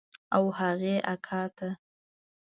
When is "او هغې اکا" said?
0.35-1.41